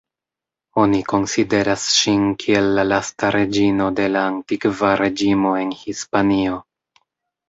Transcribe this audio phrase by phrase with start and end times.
[0.83, 6.57] Oni konsideras ŝin kiel la lasta reĝino de la Antikva Reĝimo en Hispanio.